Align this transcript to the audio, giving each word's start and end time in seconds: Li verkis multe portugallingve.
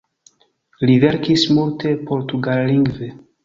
Li 0.85 0.95
verkis 1.03 1.45
multe 1.59 1.95
portugallingve. 2.11 3.15